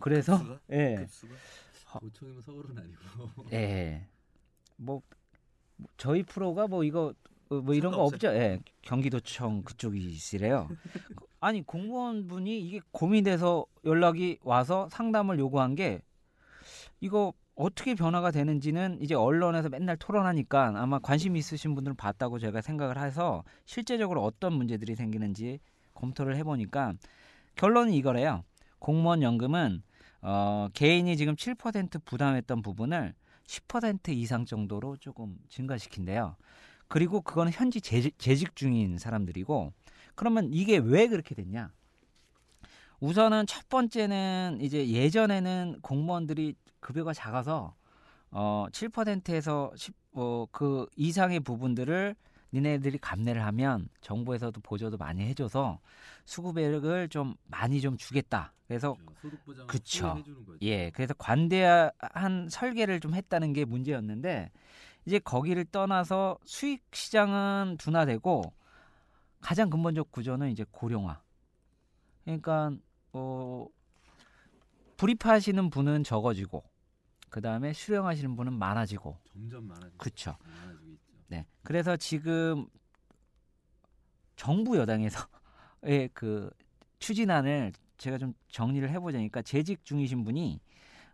그래서 0.00 0.37
급수가? 0.37 0.61
예. 0.73 0.97
급수가? 0.97 1.35
도청이면 2.00 2.43
서울은 2.43 2.79
아니고. 2.79 3.47
예. 3.55 4.07
뭐 4.77 5.03
저희 5.97 6.23
프로가 6.25 6.67
뭐 6.67 6.83
이거 6.83 7.15
어, 7.50 7.55
뭐 7.55 7.75
이런 7.75 7.93
거. 7.93 8.03
없죠. 8.03 8.29
예. 8.35 8.61
경기도청 8.83 9.62
그쪽이시래요. 9.62 10.69
아니 11.41 11.62
공무원분이 11.62 12.59
이게 12.61 12.81
고민돼서 12.91 13.65
연락이 13.85 14.38
와서 14.43 14.88
상담을 14.91 15.38
요구한 15.38 15.77
게 15.77 16.03
이거 17.00 17.33
어떻게 17.59 17.97
변화가 17.97 18.31
되는지는 18.31 18.99
이제 19.00 19.17
언론에서 19.17 19.69
맨날 19.69 19.97
토론하니까 19.97 20.75
아마 20.77 21.00
관심 21.00 21.37
있으신 21.37 21.75
분들은 21.75 21.97
봤다고 21.97 22.38
제가 22.38 22.61
생각을 22.61 23.03
해서 23.03 23.43
실제적으로 23.65 24.23
어떤 24.23 24.53
문제들이 24.53 24.95
생기는지 24.95 25.59
검토를 25.93 26.37
해보니까 26.37 26.95
결론은 27.57 27.93
이거래요. 27.93 28.45
공무원 28.79 29.23
연금은 29.23 29.83
어, 30.23 30.69
개인이 30.73 31.17
지금 31.17 31.35
7% 31.35 32.05
부담했던 32.05 32.62
부분을 32.62 33.12
10% 33.49 34.11
이상 34.11 34.45
정도로 34.45 34.97
조금 34.99 35.37
증가시킨대요. 35.49 36.37
그리고 36.87 37.21
그거는 37.23 37.50
현지 37.50 37.81
재직, 37.81 38.21
재직 38.21 38.55
중인 38.55 38.99
사람들이고 38.99 39.73
그러면 40.15 40.49
이게 40.53 40.79
왜 40.79 41.09
그렇게 41.09 41.35
됐냐? 41.35 41.73
우선은 43.00 43.47
첫 43.47 43.69
번째는 43.69 44.59
이제 44.61 44.88
예전에는 44.88 45.81
공무원들이 45.83 46.55
급여가 46.81 47.13
작아서 47.13 47.75
어 48.31 48.67
7%에서 48.73 49.73
10, 49.77 49.95
어, 50.13 50.47
그 50.53 50.87
이상의 50.97 51.41
부분들을 51.41 52.15
니네들이 52.53 52.99
감내를 52.99 53.45
하면 53.47 53.89
정부에서도 54.01 54.59
보조도 54.61 54.97
많이 54.97 55.23
해줘서 55.23 55.81
수급액을 56.25 57.09
좀 57.09 57.35
많이 57.47 57.81
좀 57.81 57.97
주겠다. 57.97 58.53
그래서 58.67 58.97
보장 59.45 59.67
그쵸. 59.67 60.23
예, 60.63 60.91
그래서 60.91 61.15
관대한 61.15 62.49
설계를 62.49 63.01
좀 63.01 63.15
했다는 63.15 63.53
게 63.53 63.65
문제였는데 63.65 64.51
이제 65.07 65.19
거기를 65.19 65.65
떠나서 65.65 66.39
수익 66.45 66.85
시장은 66.93 67.77
둔화되고 67.79 68.53
가장 69.41 69.71
근본적 69.71 70.11
구조는 70.11 70.51
이제 70.51 70.65
고령화. 70.71 71.21
그러니까 72.25 72.73
어 73.13 73.67
불입하시는 74.99 75.71
분은 75.71 76.05
적어지고 76.05 76.62
그 77.31 77.40
다음에 77.40 77.73
수령하시는 77.73 78.37
분은 78.37 78.52
많아지고 78.52 79.17
점점 79.33 79.67
많아지고. 79.67 79.97
그쵸. 79.97 80.37
많아지고 80.40 80.90
있죠. 80.90 81.14
네. 81.28 81.47
그래서 81.62 81.97
지금 81.97 82.67
정부 84.37 84.76
여당에서의 84.76 85.21
그 86.12 86.50
추진안을 86.99 87.73
제가 87.97 88.19
좀 88.19 88.35
정리를 88.49 88.88
해보자니까 88.90 89.43
재직 89.43 89.85
중이신 89.85 90.25
분이 90.25 90.61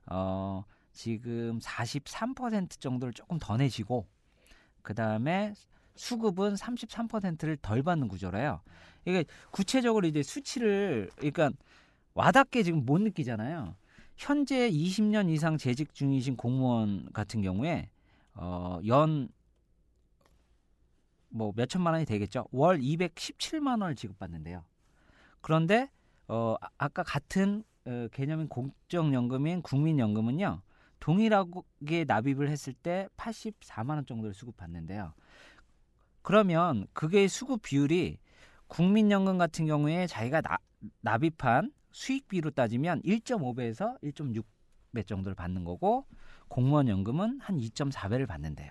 어 0.07 0.65
지금 0.93 1.59
43% 1.59 2.81
정도를 2.81 3.13
조금 3.13 3.39
더 3.39 3.57
내시고 3.57 4.07
그 4.83 4.95
다음에 4.95 5.55
수급은 5.97 6.55
33%를 6.55 7.57
덜 7.59 7.83
받는 7.83 8.09
구조라요. 8.09 8.61
이게 9.05 9.25
구체적으로 9.51 10.07
이제 10.07 10.23
수치를 10.23 11.11
그러니까 11.17 11.51
와닿게 12.15 12.63
지금 12.63 12.85
못 12.85 13.01
느끼잖아요. 13.01 13.75
현재 14.17 14.69
20년 14.71 15.29
이상 15.31 15.57
재직 15.59 15.95
중이신 15.95 16.37
공무원 16.37 17.09
같은 17.13 17.43
경우에 17.43 17.91
어 18.35 18.81
연 18.87 19.29
뭐 21.29 21.53
몇천만 21.57 21.95
원이 21.95 22.05
되겠죠. 22.07 22.47
월 22.53 22.79
217만 22.79 23.81
원을 23.83 23.97
지급받는데요. 23.97 24.65
그런데 25.41 25.91
어 26.29 26.55
아- 26.61 26.69
아까 26.79 27.03
같은 27.03 27.65
어, 27.87 28.07
개념인 28.13 28.49
공적연금인 28.49 29.63
국민연금은요. 29.63 30.63
동일하게 31.01 32.05
납입을 32.07 32.49
했을 32.49 32.73
때 32.73 33.09
84만 33.17 33.97
원 33.97 34.07
정도를 34.07 34.33
수급받는데요. 34.33 35.13
그러면 36.23 36.87
그게 36.93 37.29
수급 37.29 37.63
비율이 37.63 38.19
국민연금 38.69 39.37
같은 39.37 39.67
경우에 39.67 40.07
자기가 40.07 40.41
나, 40.41 40.57
납입한 41.03 41.73
수익비로 41.95 42.51
따지면 42.51 43.01
1.5배에서 43.03 44.01
1.6배 44.03 45.07
정도를 45.07 45.37
받는 45.37 45.65
거고 45.65 46.07
공무원 46.49 46.89
연금은 46.89 47.39
한 47.41 47.57
2.4배를 47.57 48.27
받는데요. 48.27 48.71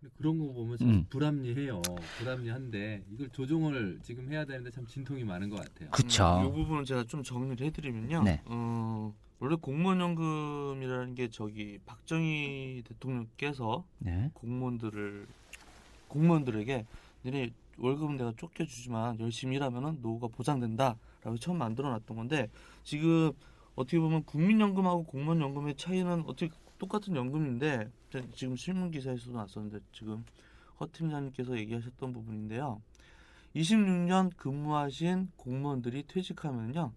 근데 0.00 0.14
그런 0.16 0.38
거 0.38 0.50
보면 0.52 0.78
참 0.78 0.88
음. 0.88 1.06
불합리해요. 1.10 1.82
불합리한데 2.18 3.04
이걸 3.10 3.28
조정을 3.28 4.00
지금 4.02 4.32
해야 4.32 4.46
되는데 4.46 4.70
참 4.70 4.86
진통이 4.86 5.22
많은 5.22 5.50
것 5.50 5.56
같아요. 5.56 5.90
그쵸. 5.90 6.42
이 6.46 6.50
부분은 6.50 6.84
제가 6.86 7.04
좀 7.04 7.22
정리를 7.22 7.64
해드리면요. 7.66 8.22
네. 8.22 8.40
어, 8.46 9.14
원래 9.38 9.54
공무원연금이라는 9.56 11.14
게 11.14 11.28
저기 11.28 11.78
박정희 11.84 12.84
대통령께서 12.86 13.84
네. 13.98 14.30
공무원들을 14.32 15.26
공무원들에게 16.08 16.86
너네 17.24 17.50
월급은 17.76 18.16
내가 18.16 18.32
쫓겨주지만 18.36 19.20
열심히 19.20 19.56
일하면은 19.56 19.98
노후가 20.00 20.28
보장된다 20.28 20.96
라고 21.22 21.36
처음 21.38 21.58
만들어 21.58 21.90
놨던 21.90 22.16
건데 22.16 22.48
지금 22.82 23.32
어떻게 23.74 23.98
보면 23.98 24.24
국민연금하고 24.24 25.04
공무원연금의 25.04 25.76
차이는 25.76 26.24
어떻게 26.26 26.50
똑같은 26.78 27.14
연금인데 27.16 27.90
제- 28.10 28.28
지금 28.34 28.56
신문 28.56 28.90
기사에서도 28.90 29.32
났었는데 29.32 29.78
지금 29.92 30.24
허 30.80 30.86
팀장님께서 30.92 31.56
얘기하셨던 31.58 32.12
부분인데요. 32.12 32.82
26년 33.54 34.34
근무하신 34.36 35.30
공무원들이 35.36 36.04
퇴직하면요 36.08 36.92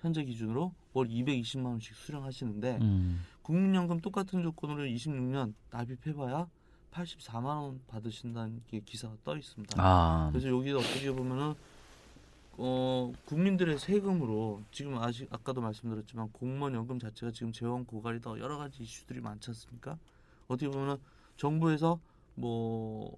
현재 0.00 0.24
기준으로 0.24 0.72
월 0.94 1.08
220만 1.08 1.66
원씩 1.66 1.94
수령하시는데 1.94 2.78
음. 2.80 3.22
국민연금 3.42 4.00
똑같은 4.00 4.42
조건으로 4.42 4.84
26년 4.84 5.54
납입해봐야 5.70 6.48
84만 6.92 7.44
원 7.44 7.80
받으신다는 7.86 8.62
게 8.68 8.80
기사가 8.80 9.14
떠 9.24 9.36
있습니다. 9.36 9.74
아. 9.78 10.30
그래서 10.32 10.48
여기 10.48 10.72
어떻게 10.72 11.12
보면은 11.12 11.54
어 12.60 13.12
국민들의 13.26 13.78
세금으로 13.78 14.64
지금 14.72 14.98
아시 14.98 15.28
아까도 15.30 15.60
말씀드렸지만 15.60 16.32
공무원 16.32 16.74
연금 16.74 16.98
자체가 16.98 17.30
지금 17.30 17.52
재원 17.52 17.84
고갈이다 17.84 18.36
여러 18.40 18.58
가지 18.58 18.82
이슈들이 18.82 19.20
많지 19.20 19.50
않습니까? 19.50 19.96
어떻게 20.48 20.68
보면은 20.68 20.96
정부에서 21.36 22.00
뭐 22.34 23.16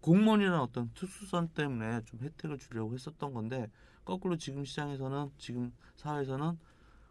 공무원이라는 0.00 0.58
어떤 0.58 0.90
특수성 0.94 1.48
때문에 1.48 2.00
좀 2.06 2.20
혜택을 2.20 2.58
주려고 2.58 2.94
했었던 2.94 3.34
건데 3.34 3.70
거꾸로 4.06 4.38
지금 4.38 4.64
시장에서는 4.64 5.30
지금 5.36 5.70
사회에서는 5.96 6.58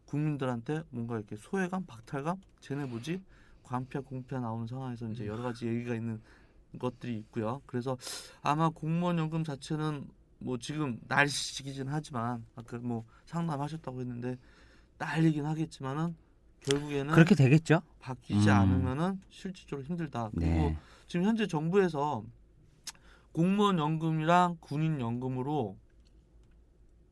국민들한테 0.06 0.82
뭔가 0.90 1.18
이렇게 1.18 1.36
소외감, 1.36 1.86
박탈감, 1.86 2.42
쟤네 2.62 2.86
뭐지? 2.86 3.22
관폐, 3.62 4.00
공폐 4.00 4.40
나오는 4.40 4.66
상황에서 4.66 5.08
이제 5.10 5.28
여러 5.28 5.44
가지 5.44 5.68
얘기가 5.68 5.94
있는 5.94 6.20
것들이 6.80 7.18
있고요. 7.20 7.62
그래서 7.68 7.98
아마 8.42 8.70
공무원 8.70 9.20
연금 9.20 9.44
자체는 9.44 10.10
뭐 10.42 10.58
지금 10.58 11.00
날씨기진 11.08 11.88
하지만 11.88 12.44
아까 12.56 12.78
뭐 12.80 13.06
상담하셨다고 13.26 14.02
했는데 14.02 14.38
날리긴 14.98 15.46
하겠지만은 15.46 16.16
결국에는 16.62 17.14
그렇게 17.14 17.36
되겠죠? 17.36 17.82
바뀌지 18.00 18.50
음. 18.50 18.54
않으면은 18.54 19.22
실질적으로 19.30 19.86
힘들다. 19.86 20.30
그리고 20.36 20.52
네. 20.52 20.78
지금 21.08 21.26
현재 21.26 21.48
정부에서 21.48 22.24
공무원 23.32 23.80
연금이랑 23.80 24.58
군인 24.60 25.00
연금으로 25.00 25.78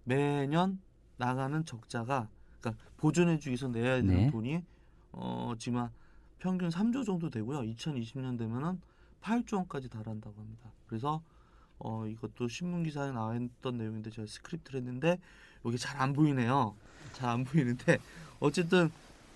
매년 0.03 0.79
나가는 1.17 1.65
적자가 1.65 2.29
그러니까 2.59 2.83
보존해주기 2.97 3.49
위해서 3.49 3.67
내야 3.67 3.95
되는 3.97 4.15
네. 4.15 4.29
돈이 4.31 4.63
어 5.11 5.53
지금 5.57 5.79
한 5.79 5.89
평균 6.39 6.69
3조 6.69 7.05
정도 7.05 7.29
되고요. 7.29 7.59
2020년 7.59 8.37
되면은 8.37 8.81
8조 9.21 9.57
원까지 9.57 9.89
달한다고 9.89 10.39
합니다. 10.39 10.71
그래서 10.87 11.21
어 11.79 12.05
이것도 12.05 12.47
신문 12.47 12.83
기사에 12.83 13.11
나와 13.11 13.35
있던 13.35 13.77
내용인데 13.77 14.09
제가 14.11 14.25
스크립트를 14.27 14.79
했는데 14.81 15.19
여기 15.65 15.77
잘안 15.77 16.13
보이네요. 16.13 16.75
잘 17.13 17.29
안 17.29 17.43
보이는데 17.43 17.97
어쨌든 18.39 18.91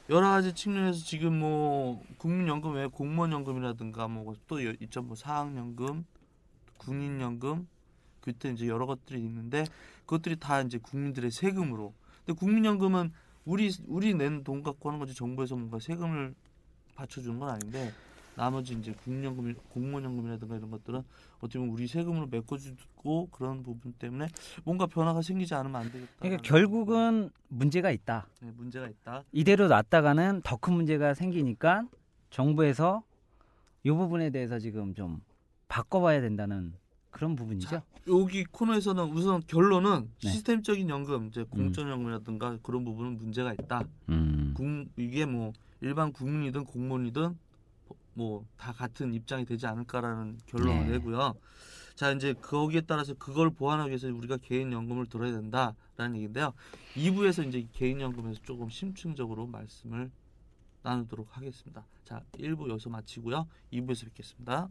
여러 0.10 0.30
가지 0.30 0.54
측면에서 0.54 1.00
지금 1.06 1.40
뭐 1.40 2.04
국민연금 2.18 2.74
외에 2.74 2.88
공무원연금이라든가 2.88 4.08
뭐또 4.10 4.60
있죠 4.82 5.02
뭐 5.02 5.16
사학연금, 5.16 6.06
군인연금 6.78 7.68
그때 8.20 8.50
이제 8.52 8.68
여러 8.68 8.86
것들이 8.86 9.20
있는데 9.22 9.66
그것들이 10.06 10.38
다 10.38 10.62
이제 10.62 10.78
국민들의 10.78 11.32
세금으로. 11.32 11.94
근데 12.26 12.38
국민연금은 12.38 13.12
우리 13.46 13.72
우리 13.88 14.14
낸 14.14 14.44
돈 14.44 14.64
갖고 14.64 14.90
하는 14.90 15.00
거지 15.00 15.14
정부에서 15.14 15.56
뭔가 15.56 15.80
세금을 15.80 16.36
받쳐주는 16.96 17.40
건 17.40 17.50
아닌데 17.50 17.92
나머지 18.36 18.74
이제 18.74 18.92
국민연금, 19.04 19.54
공무원연금이라든가 19.70 20.58
이런 20.58 20.72
것들은 20.72 21.04
어떻게 21.38 21.60
보면 21.60 21.74
우리 21.74 21.88
세금으로 21.88 22.28
메꿔주고 22.28 23.30
그런 23.32 23.64
부분 23.64 23.94
때문에 23.94 24.28
뭔가 24.64 24.86
변화가 24.88 25.22
생기지 25.22 25.54
않으면 25.54 25.82
안 25.82 25.92
되겠다. 25.92 26.12
그러니까 26.20 26.42
결국은 26.42 27.30
문제가 27.50 27.92
있다. 27.92 28.28
네, 28.42 28.52
문제가 28.56 28.88
있다. 28.88 29.24
이대로 29.32 29.68
놨다가는 29.68 30.42
더 30.44 30.58
큰 30.58 30.74
문제가 30.74 31.14
생기니까 31.14 31.88
정부에서 32.30 33.04
이 33.84 33.92
부분에 33.92 34.30
대해서 34.30 34.58
지금 34.60 34.94
좀 34.94 35.22
바꿔봐야 35.68 36.22
된다는 36.22 36.74
그런 37.12 37.36
부분이죠. 37.36 37.68
자, 37.70 37.84
여기 38.08 38.44
코너에서는 38.46 39.04
우선 39.12 39.42
결론은 39.46 40.10
네. 40.24 40.30
시스템적인 40.30 40.90
연금, 40.90 41.28
이제 41.28 41.44
공적연금이라든가 41.44 42.58
그런 42.64 42.86
부분은 42.86 43.18
문제가 43.18 43.54
있다. 43.54 43.84
음. 44.10 44.54
국, 44.56 44.66
이게 44.98 45.26
뭐 45.26 45.52
일반 45.82 46.12
국민이든 46.14 46.64
공무원이든 46.66 47.38
뭐 48.14 48.46
다 48.58 48.72
같은 48.72 49.14
입장이 49.14 49.46
되지 49.46 49.68
않을까라는 49.68 50.40
결론을 50.46 50.86
네. 50.86 50.92
내고요. 50.94 51.36
자 51.96 52.12
이제 52.12 52.34
거기에 52.34 52.82
따라서 52.82 53.14
그걸 53.14 53.50
보완하기 53.50 53.90
위해서 53.90 54.08
우리가 54.08 54.38
개인연금을 54.38 55.08
들어야 55.08 55.32
된다라는 55.32 56.16
얘기인데요. 56.16 56.54
2부에서 56.96 57.48
이제 57.48 57.68
개인연금에서 57.74 58.42
조금 58.44 58.70
심층적으로 58.70 59.48
말씀을 59.48 60.10
나누도록 60.82 61.38
하겠습니다. 61.38 61.86
자 62.04 62.24
1부 62.34 62.70
여기서 62.70 62.90
마치고요. 62.90 63.48
2부에서 63.72 64.06
뵙겠습니다. 64.06 64.70